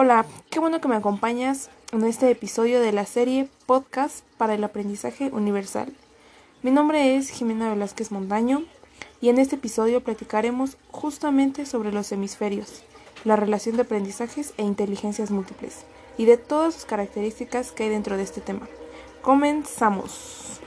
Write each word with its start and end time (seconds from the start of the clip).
Hola, 0.00 0.24
qué 0.50 0.58
bueno 0.58 0.80
que 0.80 0.88
me 0.88 0.96
acompañas 0.96 1.70
en 1.92 2.04
este 2.04 2.30
episodio 2.30 2.80
de 2.80 2.92
la 2.92 3.04
serie 3.04 3.48
Podcast 3.66 4.24
para 4.38 4.54
el 4.54 4.64
Aprendizaje 4.64 5.30
Universal. 5.32 5.92
Mi 6.60 6.72
nombre 6.72 7.14
es 7.16 7.30
Jimena 7.30 7.70
Velázquez 7.70 8.10
Montaño 8.10 8.64
y 9.20 9.28
en 9.28 9.38
este 9.38 9.54
episodio 9.54 10.02
platicaremos 10.02 10.76
justamente 10.90 11.64
sobre 11.64 11.92
los 11.92 12.10
hemisferios, 12.10 12.82
la 13.24 13.36
relación 13.36 13.76
de 13.76 13.82
aprendizajes 13.82 14.54
e 14.56 14.64
inteligencias 14.64 15.30
múltiples 15.30 15.84
y 16.16 16.24
de 16.24 16.36
todas 16.36 16.74
sus 16.74 16.84
características 16.84 17.70
que 17.70 17.84
hay 17.84 17.90
dentro 17.90 18.16
de 18.16 18.24
este 18.24 18.40
tema. 18.40 18.66
Comenzamos. 19.22 20.60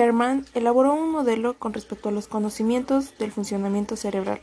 Newt 0.00 0.08
Herman 0.08 0.46
elaboró 0.54 0.94
un 0.94 1.10
modelo 1.10 1.58
con 1.58 1.74
respecto 1.74 2.08
a 2.08 2.12
los 2.12 2.26
conocimientos 2.26 3.18
del 3.18 3.32
funcionamiento 3.32 3.96
cerebral. 3.96 4.40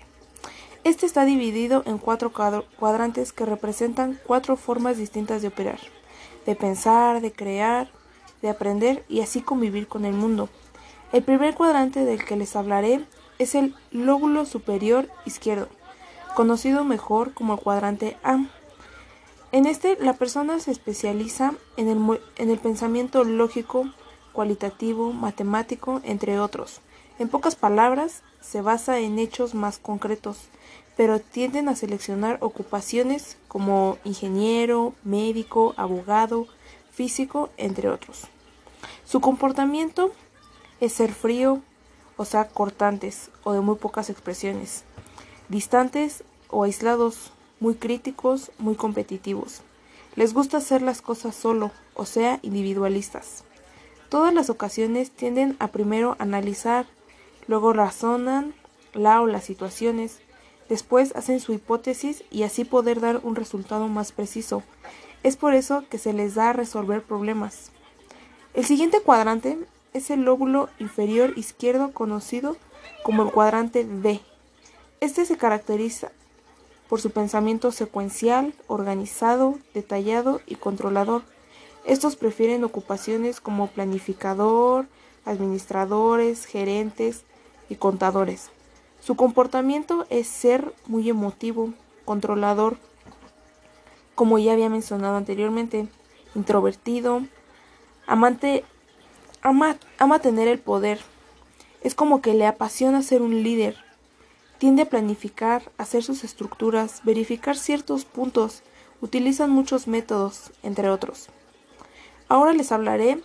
Este 0.84 1.08
está 1.08 1.26
dividido 1.26 1.82
en 1.88 1.98
cuatro 1.98 2.32
cuadrantes 2.32 3.34
que 3.34 3.46
representan 3.46 4.20
cuatro 4.28 4.56
formas 4.56 4.98
distintas 4.98 5.42
de 5.42 5.48
operar, 5.48 5.80
de 6.46 6.56
pensar, 6.56 7.22
de 7.22 7.32
crear, 7.32 7.90
de 8.44 8.50
aprender 8.50 9.04
y 9.10 9.22
así 9.22 9.42
convivir 9.42 9.88
con 9.88 10.06
el 10.06 10.14
mundo. 10.14 10.48
El 11.12 11.24
primer 11.24 11.56
cuadrante 11.56 12.06
del 12.06 12.24
que 12.24 12.38
les 12.38 12.56
hablaré 12.56 13.04
es 13.40 13.56
el 13.56 13.74
lóbulo 13.92 14.46
superior 14.46 15.10
izquierdo, 15.26 15.70
conocido 16.36 16.84
mejor 16.84 17.34
como 17.34 17.56
el 17.56 17.60
cuadrante 17.60 18.16
A. 18.24 18.46
En 19.52 19.66
este, 19.66 19.98
la 20.00 20.14
persona 20.14 20.60
se 20.60 20.72
especializa 20.72 21.56
en 21.78 21.90
el, 21.90 22.22
en 22.38 22.52
el 22.52 22.60
pensamiento 22.60 23.24
lógico, 23.24 23.86
cualitativo, 24.38 25.14
matemático, 25.14 26.00
entre 26.04 26.40
otros. 26.40 26.82
En 27.18 27.28
pocas 27.28 27.56
palabras, 27.56 28.22
se 28.40 28.62
basa 28.62 29.00
en 29.00 29.18
hechos 29.18 29.56
más 29.56 29.80
concretos, 29.80 30.38
pero 30.96 31.20
tienden 31.20 31.68
a 31.70 31.76
seleccionar 31.76 32.38
ocupaciones 32.42 33.38
como 33.48 33.98
ingeniero, 34.04 34.94
médico, 35.04 35.74
abogado, 35.76 36.46
físico, 36.92 37.50
entre 37.58 37.90
otros. 37.90 38.26
Su 39.08 39.22
comportamiento 39.22 40.12
es 40.82 40.94
ser 40.94 41.14
frío, 41.14 41.64
o 42.16 42.24
sea, 42.24 42.48
cortantes 42.48 43.32
o 43.44 43.54
de 43.54 43.62
muy 43.62 43.78
pocas 43.78 44.12
expresiones, 44.12 44.84
distantes 45.50 46.24
o 46.52 46.64
aislados, 46.64 47.32
muy 47.60 47.74
críticos, 47.74 48.52
muy 48.60 48.76
competitivos. 48.76 49.62
Les 50.16 50.36
gusta 50.36 50.58
hacer 50.58 50.84
las 50.84 51.02
cosas 51.02 51.34
solo, 51.36 51.72
o 51.96 52.06
sea, 52.06 52.38
individualistas. 52.44 53.47
Todas 54.10 54.34
las 54.34 54.50
ocasiones 54.50 55.12
tienden 55.12 55.58
a 55.60 55.68
primero 55.68 56.16
analizar, 56.20 56.86
luego 57.48 57.74
razonan 57.74 58.54
la 58.94 59.22
o 59.22 59.28
las 59.28 59.44
situaciones, 59.44 60.20
después 60.70 61.16
hacen 61.16 61.40
su 61.40 61.54
hipótesis 61.54 62.24
y 62.32 62.44
así 62.44 62.64
poder 62.64 63.02
dar 63.02 63.20
un 63.24 63.36
resultado 63.36 63.88
más 63.88 64.12
preciso. 64.12 64.64
Es 65.24 65.36
por 65.36 65.54
eso 65.54 65.84
que 65.90 65.98
se 65.98 66.14
les 66.14 66.36
da 66.36 66.52
a 66.52 66.54
resolver 66.54 67.04
problemas. 67.04 67.72
El 68.54 68.66
siguiente 68.66 69.02
cuadrante 69.02 69.58
es 69.94 70.10
el 70.10 70.22
lóbulo 70.22 70.70
inferior 70.80 71.34
izquierdo 71.38 71.92
conocido 71.92 72.56
como 73.04 73.24
el 73.24 73.32
cuadrante 73.32 73.84
D. 73.84 74.22
Este 75.02 75.26
se 75.26 75.38
caracteriza 75.38 76.12
por 76.88 77.02
su 77.02 77.12
pensamiento 77.12 77.72
secuencial, 77.72 78.54
organizado, 78.68 79.60
detallado 79.74 80.42
y 80.46 80.56
controlador. 80.56 81.24
Estos 81.88 82.18
prefieren 82.18 82.66
ocupaciones 82.66 83.40
como 83.40 83.68
planificador, 83.68 84.88
administradores, 85.24 86.46
gerentes 86.46 87.24
y 87.70 87.76
contadores. 87.76 88.50
Su 89.00 89.16
comportamiento 89.16 90.06
es 90.10 90.28
ser 90.28 90.74
muy 90.86 91.10
emotivo, 91.10 91.74
controlador, 92.04 92.78
como 94.16 94.38
ya 94.38 94.52
había 94.52 94.68
mencionado 94.68 95.16
anteriormente, 95.16 95.88
introvertido, 96.36 97.22
amante, 98.06 98.66
ama, 99.42 99.78
ama 99.98 100.20
tener 100.20 100.50
el 100.50 100.60
poder. 100.60 101.00
Es 101.84 101.96
como 101.96 102.22
que 102.22 102.34
le 102.34 102.48
apasiona 102.48 103.02
ser 103.02 103.22
un 103.22 103.44
líder. 103.44 103.78
Tiende 104.58 104.82
a 104.82 104.90
planificar, 104.90 105.72
hacer 105.78 106.04
sus 106.04 106.26
estructuras, 106.26 107.00
verificar 107.06 107.56
ciertos 107.56 108.04
puntos, 108.04 108.62
utilizan 109.00 109.52
muchos 109.52 109.88
métodos, 109.88 110.52
entre 110.64 110.90
otros. 110.90 111.30
Ahora 112.30 112.52
les 112.52 112.72
hablaré 112.72 113.22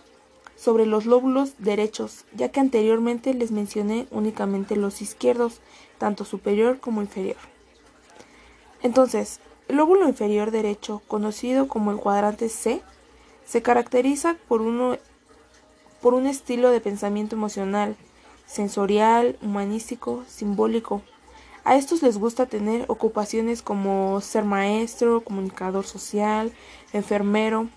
sobre 0.55 0.85
los 0.85 1.05
lóbulos 1.05 1.55
derechos, 1.57 2.23
ya 2.33 2.49
que 2.49 2.61
anteriormente 2.61 3.33
les 3.33 3.51
mencioné 3.51 4.07
únicamente 4.11 4.77
los 4.77 5.01
izquierdos, 5.01 5.59
tanto 5.97 6.23
superior 6.23 6.79
como 6.79 7.01
inferior. 7.01 7.37
Entonces, 8.81 9.41
el 9.67 9.77
lóbulo 9.77 10.07
inferior 10.07 10.51
derecho, 10.51 11.01
conocido 11.07 11.67
como 11.67 11.91
el 11.91 11.97
cuadrante 11.97 12.47
C, 12.47 12.81
se 13.45 13.61
caracteriza 13.61 14.37
por, 14.47 14.61
uno, 14.61 14.97
por 16.01 16.13
un 16.13 16.25
estilo 16.25 16.69
de 16.69 16.79
pensamiento 16.79 17.35
emocional, 17.35 17.97
sensorial, 18.45 19.37
humanístico, 19.41 20.23
simbólico. 20.27 21.01
A 21.65 21.75
estos 21.75 22.01
les 22.03 22.17
gusta 22.17 22.45
tener 22.45 22.85
ocupaciones 22.87 23.61
como 23.61 24.21
ser 24.21 24.45
maestro, 24.45 25.21
comunicador 25.21 25.85
social, 25.85 26.53
enfermero, 26.93 27.67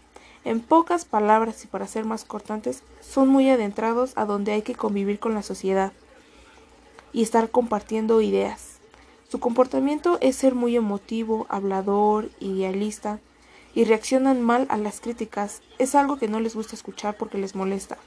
en 0.47 0.61
pocas 0.61 1.05
palabras 1.05 1.65
y 1.65 1.67
para 1.67 1.89
ser 1.89 2.05
más 2.05 2.25
cortantes, 2.25 2.85
son 3.01 3.29
muy 3.29 3.51
adentrados 3.51 4.13
a 4.15 4.25
donde 4.25 4.53
hay 4.53 4.63
que 4.63 4.77
convivir 4.77 5.19
con 5.19 5.35
la 5.35 5.43
sociedad 5.43 5.93
y 7.13 7.23
estar 7.23 7.51
compartiendo 7.51 8.21
ideas. 8.21 8.77
Su 9.29 9.41
comportamiento 9.41 10.19
es 10.21 10.37
ser 10.37 10.55
muy 10.55 10.77
emotivo, 10.77 11.47
hablador, 11.49 12.31
idealista, 12.39 13.19
y 13.75 13.85
reaccionan 13.85 14.41
mal 14.41 14.67
a 14.71 14.77
las 14.77 15.01
críticas. 15.01 15.63
Es 15.79 15.97
algo 15.97 16.17
que 16.17 16.29
no 16.29 16.39
les 16.39 16.55
gusta 16.55 16.77
escuchar 16.77 17.17
porque 17.17 17.39
les 17.39 17.57
molesta. 17.57 17.99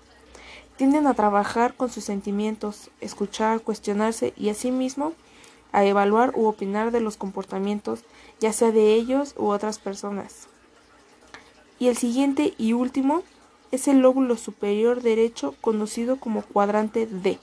Tienden 0.77 1.07
a 1.07 1.15
trabajar 1.15 1.73
con 1.73 1.91
sus 1.91 2.05
sentimientos, 2.05 2.89
escuchar, 3.01 3.59
cuestionarse 3.59 4.33
y 4.37 4.47
asimismo 4.47 5.11
a 5.73 5.83
evaluar 5.83 6.31
u 6.35 6.45
opinar 6.45 6.91
de 6.91 7.01
los 7.01 7.17
comportamientos, 7.17 7.99
ya 8.39 8.53
sea 8.53 8.71
de 8.71 8.93
ellos 8.93 9.35
u 9.37 9.47
otras 9.47 9.77
personas 9.77 10.47
y 11.79 11.87
el 11.87 11.97
siguiente 11.97 12.53
y 12.57 12.73
último 12.73 13.23
es 13.71 13.87
el 13.87 13.99
lóbulo 13.99 14.35
superior 14.35 15.01
derecho 15.01 15.55
conocido 15.61 16.17
como 16.17 16.41
cuadrante 16.41 17.07
D. 17.07 17.39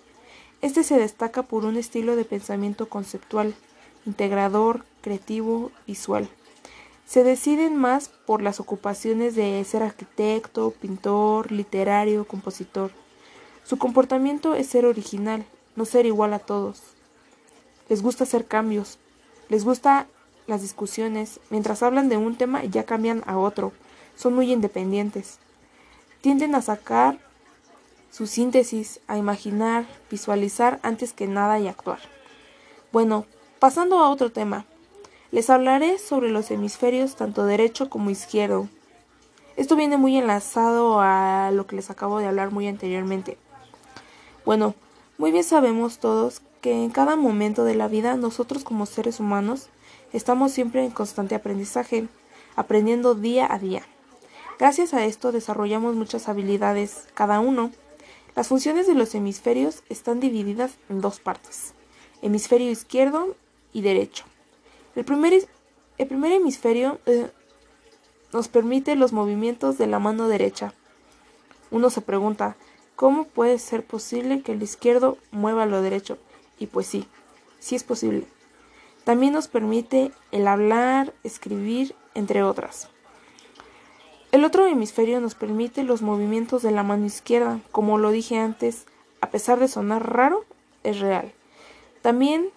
Este 0.61 0.85
se 0.85 0.99
destaca 0.99 1.43
por 1.43 1.65
un 1.65 1.77
estilo 1.77 2.17
de 2.17 2.25
pensamiento 2.25 2.89
conceptual, 2.89 3.55
integrador, 4.05 4.85
creativo, 5.01 5.71
visual. 5.87 6.29
Se 7.07 7.25
deciden 7.25 7.77
más 7.77 8.09
por 8.09 8.43
las 8.43 8.61
ocupaciones 8.61 9.35
de 9.37 9.65
ser 9.65 9.83
arquitecto, 9.83 10.73
pintor, 10.73 11.53
literario, 11.53 12.27
compositor. 12.27 12.91
Su 13.65 13.79
comportamiento 13.79 14.55
es 14.55 14.67
ser 14.67 14.87
original, 14.87 15.47
no 15.77 15.85
ser 15.85 16.05
igual 16.05 16.35
a 16.35 16.41
todos. 16.41 16.83
Les 17.89 18.03
gusta 18.03 18.25
hacer 18.25 18.47
cambios, 18.47 18.99
les 19.49 19.65
gusta 19.65 20.09
las 20.47 20.63
discusiones, 20.63 21.41
mientras 21.51 21.83
hablan 21.83 22.09
de 22.09 22.17
un 22.17 22.37
tema 22.37 22.65
ya 22.65 22.85
cambian 22.85 23.23
a 23.27 23.39
otro 23.39 23.73
son 24.17 24.35
muy 24.35 24.53
independientes. 24.53 25.39
Tienden 26.21 26.55
a 26.55 26.63
sacar 26.63 27.19
su 28.11 28.27
síntesis, 28.27 29.01
a 29.07 29.19
imaginar, 29.19 29.87
visualizar 30.11 30.81
antes 30.83 31.13
que 31.13 31.27
nada 31.27 31.61
y 31.61 31.69
actuar. 31.69 32.01
Bueno, 32.91 33.27
pasando 33.59 33.99
a 33.99 34.11
otro 34.11 34.33
tema, 34.33 34.65
les 35.31 35.51
hablaré 35.51 35.99
sobre 35.99 36.31
los 36.31 36.51
hemisferios 36.51 37.15
tanto 37.15 37.45
derecho 37.45 37.91
como 37.91 38.11
izquierdo. 38.11 38.69
Esto 39.57 39.77
viene 39.77 39.97
muy 39.97 40.17
enlazado 40.17 41.01
a 41.01 41.51
lo 41.53 41.67
que 41.67 41.77
les 41.77 41.91
acabo 41.91 42.19
de 42.19 42.27
hablar 42.27 42.53
muy 42.53 42.67
anteriormente. 42.69 43.37
Bueno, 44.45 44.75
muy 45.19 45.33
bien 45.33 45.45
sabemos 45.45 45.99
todos 45.99 46.41
que 46.61 46.73
en 46.73 46.91
cada 46.91 47.17
momento 47.17 47.65
de 47.65 47.75
la 47.75 47.89
vida 47.89 48.17
nosotros 48.17 48.65
como 48.65 48.87
seres 48.87 49.21
humanos 49.21 49.69
estamos 50.13 50.53
siempre 50.53 50.85
en 50.85 50.91
constante 50.91 51.35
aprendizaje, 51.35 52.09
aprendiendo 52.55 53.15
día 53.15 53.47
a 53.53 53.59
día. 53.59 53.83
Gracias 54.59 54.95
a 54.95 55.05
esto 55.05 55.33
desarrollamos 55.33 55.97
muchas 55.97 56.29
habilidades 56.31 57.09
cada 57.13 57.41
uno. 57.41 57.73
Las 58.35 58.49
funciones 58.49 58.87
de 58.87 58.95
los 58.95 59.15
hemisferios 59.15 59.83
están 59.91 60.19
divididas 60.19 60.73
en 60.89 61.03
dos 61.03 61.21
partes, 61.21 61.75
hemisferio 62.23 62.71
izquierdo 62.71 63.37
y 63.75 63.83
derecho. 63.83 64.25
El 64.95 65.05
primer, 65.05 65.47
el 65.99 66.07
primer 66.07 66.33
hemisferio 66.33 66.99
eh, 67.05 67.31
nos 68.33 68.49
permite 68.49 68.97
los 68.97 69.13
movimientos 69.13 69.77
de 69.77 69.89
la 69.89 69.99
mano 69.99 70.27
derecha. 70.27 70.73
Uno 71.71 71.91
se 71.91 72.01
pregunta, 72.01 72.57
¿cómo 72.95 73.25
puede 73.25 73.59
ser 73.59 73.85
posible 73.85 74.41
que 74.41 74.53
el 74.53 74.63
izquierdo 74.63 75.19
mueva 75.33 75.67
lo 75.67 75.83
derecho? 75.83 76.17
Y 76.59 76.69
pues 76.69 76.87
sí, 76.87 77.07
sí 77.59 77.75
es 77.75 77.85
posible. 77.85 78.27
También 79.05 79.35
nos 79.35 79.49
permite 79.49 80.13
el 80.33 80.49
hablar, 80.49 81.13
escribir, 81.25 81.95
entre 82.15 82.43
otras. 82.43 82.89
El 84.37 84.45
otro 84.45 84.67
hemisferio 84.67 85.19
nos 85.23 85.35
permite 85.35 85.83
los 85.83 86.03
movimientos 86.03 86.61
de 86.61 86.71
la 86.71 86.83
mano 86.83 87.07
izquierda, 87.07 87.59
como 87.73 87.97
lo 87.97 88.11
dije 88.11 88.37
antes, 88.37 88.85
a 89.23 89.31
pesar 89.31 89.59
de 89.59 89.67
sonar 89.67 90.13
raro, 90.13 90.45
es 90.85 91.01
real. 91.01 91.33
También 92.03 92.51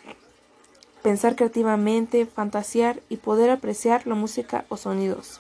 pensar 1.03 1.37
creativamente, 1.37 2.25
fantasear 2.25 2.99
y 3.07 3.15
poder 3.15 3.49
apreciar 3.49 4.05
la 4.07 4.15
música 4.15 4.65
o 4.67 4.75
sonidos. 4.75 5.39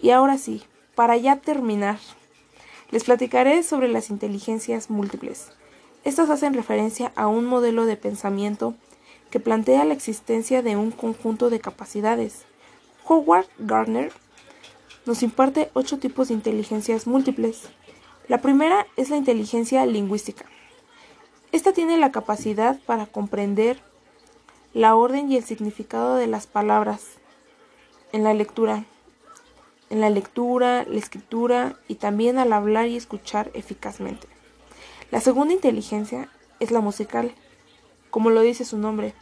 Y 0.00 0.12
ahora 0.12 0.38
sí, 0.38 0.62
para 0.94 1.18
ya 1.18 1.36
terminar, 1.36 1.98
les 2.90 3.04
platicaré 3.04 3.62
sobre 3.64 3.88
las 3.88 4.08
inteligencias 4.08 4.88
múltiples. 4.88 5.50
Estas 6.04 6.30
hacen 6.30 6.54
referencia 6.54 7.12
a 7.16 7.26
un 7.26 7.44
modelo 7.44 7.84
de 7.84 7.98
pensamiento 7.98 8.72
que 9.28 9.40
plantea 9.40 9.84
la 9.84 9.92
existencia 9.92 10.62
de 10.62 10.78
un 10.78 10.90
conjunto 10.90 11.50
de 11.50 11.60
capacidades. 11.60 12.46
Howard 13.06 13.48
Gardner 13.58 14.10
nos 15.06 15.22
imparte 15.22 15.70
ocho 15.74 15.98
tipos 15.98 16.28
de 16.28 16.34
inteligencias 16.34 17.06
múltiples. 17.06 17.68
La 18.28 18.40
primera 18.40 18.86
es 18.96 19.10
la 19.10 19.16
inteligencia 19.16 19.84
lingüística. 19.86 20.46
Esta 21.52 21.72
tiene 21.72 21.98
la 21.98 22.10
capacidad 22.10 22.80
para 22.86 23.06
comprender 23.06 23.80
la 24.72 24.96
orden 24.96 25.30
y 25.30 25.36
el 25.36 25.44
significado 25.44 26.16
de 26.16 26.26
las 26.26 26.46
palabras 26.46 27.18
en 28.12 28.24
la 28.24 28.34
lectura, 28.34 28.84
en 29.90 30.00
la 30.00 30.10
lectura, 30.10 30.84
la 30.88 30.98
escritura 30.98 31.76
y 31.86 31.96
también 31.96 32.38
al 32.38 32.52
hablar 32.52 32.88
y 32.88 32.96
escuchar 32.96 33.50
eficazmente. 33.54 34.26
La 35.10 35.20
segunda 35.20 35.54
inteligencia 35.54 36.28
es 36.60 36.70
la 36.70 36.80
musical. 36.80 37.32
Como 38.10 38.30
lo 38.30 38.40
dice 38.40 38.64
su 38.64 38.78
nombre, 38.78 39.14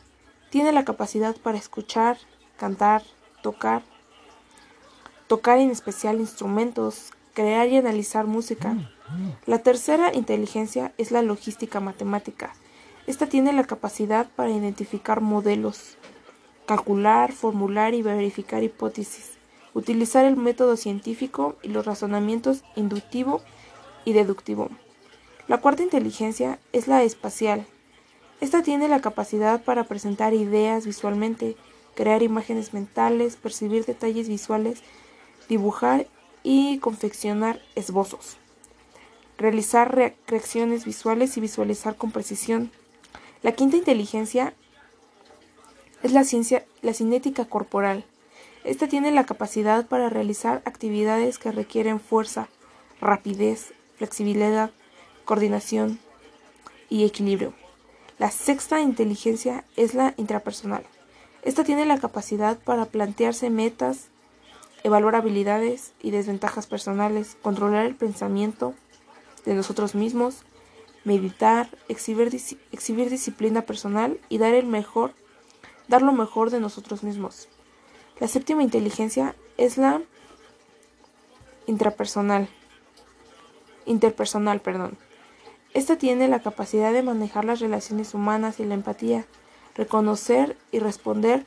tiene 0.51 0.73
la 0.73 0.85
capacidad 0.85 1.37
para 1.37 1.59
escuchar, 1.59 2.19
cantar, 2.57 3.03
tocar, 3.43 3.83
tocar 5.33 5.61
en 5.61 5.71
especial 5.71 6.21
instrumentos, 6.21 7.11
crear 7.33 7.67
y 7.67 7.79
analizar 7.79 8.27
música. 8.27 8.77
La 9.47 9.61
tercera 9.61 10.13
inteligencia 10.13 10.93
es 10.99 11.11
la 11.11 11.23
logística 11.23 11.81
matemática. 11.81 12.53
Esta 13.07 13.27
tiene 13.27 13.55
la 13.55 13.65
capacidad 13.65 14.29
para 14.37 14.51
identificar 14.51 15.23
modelos, 15.23 15.97
calcular, 16.67 17.33
formular 17.33 17.95
y 17.95 18.03
verificar 18.03 18.63
hipótesis, 18.63 19.39
utilizar 19.73 20.27
el 20.27 20.37
método 20.37 20.77
científico 20.77 21.57
y 21.63 21.69
los 21.69 21.87
razonamientos 21.87 22.63
inductivo 22.77 23.41
y 24.05 24.13
deductivo. 24.13 24.69
La 25.49 25.63
cuarta 25.63 25.83
inteligencia 25.83 26.59
es 26.75 26.89
la 26.89 27.05
espacial. 27.05 27.65
Esta 28.43 28.63
tiene 28.63 28.87
la 28.87 29.01
capacidad 29.01 29.65
para 29.65 29.85
presentar 29.85 30.35
ideas 30.35 30.85
visualmente, 30.85 31.57
crear 31.95 32.23
imágenes 32.23 32.75
mentales, 32.75 33.37
percibir 33.37 33.87
detalles 33.87 34.29
visuales, 34.29 34.83
dibujar 35.49 36.07
y 36.43 36.79
confeccionar 36.79 37.61
esbozos, 37.75 38.37
realizar 39.39 39.95
reacciones 40.27 40.85
visuales 40.85 41.37
y 41.37 41.41
visualizar 41.41 41.97
con 41.97 42.11
precisión. 42.11 42.71
La 43.43 43.53
quinta 43.53 43.77
inteligencia 43.77 44.55
es 46.03 46.13
la 46.13 46.25
ciencia, 46.25 46.65
la 46.81 46.95
cinética 46.95 47.45
corporal. 47.45 48.05
Esta 48.65 48.89
tiene 48.89 49.11
la 49.11 49.27
capacidad 49.27 49.87
para 49.87 50.09
realizar 50.09 50.63
actividades 50.65 51.39
que 51.39 51.53
requieren 51.53 52.01
fuerza, 52.01 52.49
rapidez, 53.01 53.73
flexibilidad, 53.97 54.71
coordinación 55.25 55.99
y 56.89 57.05
equilibrio. 57.05 57.55
La 58.19 58.31
sexta 58.31 58.81
inteligencia 58.81 59.65
es 59.77 59.95
la 59.95 60.15
intrapersonal. 60.17 60.85
Esta 61.43 61.65
tiene 61.65 61.87
la 61.87 61.99
capacidad 61.99 62.57
para 62.59 62.87
plantearse 62.87 63.51
metas, 63.51 64.09
evaluar 64.85 65.15
habilidades 65.15 65.93
y 66.03 66.11
desventajas 66.11 66.67
personales, 66.67 67.37
controlar 67.43 67.87
el 67.87 67.95
pensamiento 67.95 68.75
de 69.45 69.55
nosotros 69.55 69.95
mismos, 69.95 70.43
meditar, 71.05 71.69
exhibir, 71.89 72.29
exhibir 72.73 73.11
disciplina 73.11 73.63
personal 73.63 74.21
y 74.29 74.39
dar 74.39 74.55
el 74.55 74.67
mejor, 74.67 75.15
dar 75.89 76.03
lo 76.03 76.13
mejor 76.13 76.51
de 76.51 76.61
nosotros 76.61 77.03
mismos. 77.03 77.49
La 78.21 78.29
séptima 78.29 78.63
inteligencia 78.63 79.35
es 79.57 79.79
la 79.79 80.01
intrapersonal, 81.67 82.49
interpersonal, 83.87 84.61
perdón. 84.61 84.97
Esta 85.75 85.97
tiene 85.97 86.29
la 86.29 86.43
capacidad 86.43 86.93
de 86.93 87.03
manejar 87.03 87.45
las 87.45 87.61
relaciones 87.61 88.15
humanas 88.15 88.61
y 88.61 88.65
la 88.65 88.75
empatía, 88.75 89.27
reconocer 89.75 90.57
y 90.71 90.81
responder 90.81 91.47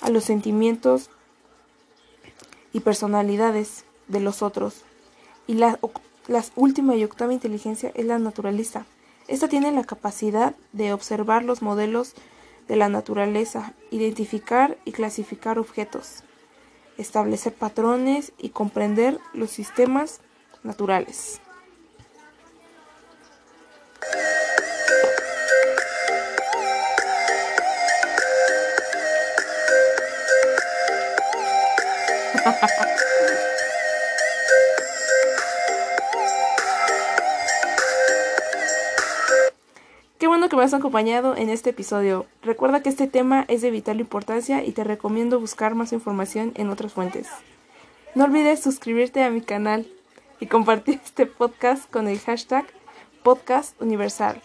a 0.00 0.10
los 0.10 0.24
sentimientos 0.24 1.10
y 2.72 2.80
personalidades 2.80 3.84
de 4.08 4.20
los 4.20 4.42
otros. 4.42 4.82
Y 5.46 5.54
la, 5.54 5.78
la 6.28 6.44
última 6.56 6.96
y 6.96 7.04
octava 7.04 7.32
inteligencia 7.32 7.92
es 7.94 8.04
la 8.04 8.18
naturalista. 8.18 8.86
Esta 9.28 9.48
tiene 9.48 9.72
la 9.72 9.84
capacidad 9.84 10.54
de 10.72 10.92
observar 10.92 11.44
los 11.44 11.62
modelos 11.62 12.14
de 12.68 12.76
la 12.76 12.88
naturaleza, 12.88 13.74
identificar 13.90 14.78
y 14.84 14.92
clasificar 14.92 15.58
objetos, 15.58 16.22
establecer 16.98 17.52
patrones 17.52 18.32
y 18.38 18.50
comprender 18.50 19.18
los 19.32 19.50
sistemas 19.50 20.20
naturales. 20.62 21.40
Has 40.62 40.74
acompañado 40.74 41.36
en 41.36 41.48
este 41.48 41.70
episodio. 41.70 42.26
Recuerda 42.42 42.82
que 42.82 42.88
este 42.88 43.06
tema 43.06 43.44
es 43.48 43.62
de 43.62 43.70
vital 43.70 44.00
importancia 44.00 44.64
y 44.64 44.72
te 44.72 44.84
recomiendo 44.84 45.40
buscar 45.40 45.74
más 45.74 45.92
información 45.92 46.52
en 46.56 46.70
otras 46.70 46.92
fuentes. 46.92 47.28
No 48.14 48.24
olvides 48.24 48.60
suscribirte 48.60 49.22
a 49.22 49.30
mi 49.30 49.40
canal 49.40 49.86
y 50.40 50.46
compartir 50.46 51.00
este 51.04 51.26
podcast 51.26 51.90
con 51.90 52.08
el 52.08 52.18
hashtag 52.18 52.66
Podcast 53.22 53.80
Universal. 53.80 54.42